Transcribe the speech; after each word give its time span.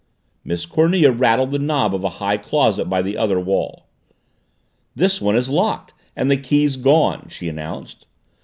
Miss 0.43 0.65
Cornelia 0.65 1.11
rattled 1.11 1.51
the 1.51 1.59
knob 1.59 1.93
of 1.93 2.03
a 2.03 2.09
high 2.17 2.37
closet 2.37 2.85
by 2.85 3.03
the 3.03 3.15
other 3.15 3.39
wall. 3.39 3.85
"This 4.95 5.21
one 5.21 5.35
is 5.35 5.51
locked 5.51 5.93
and 6.15 6.31
the 6.31 6.37
key's 6.37 6.75
gone," 6.75 7.27
she 7.29 7.47
announced. 7.47 8.07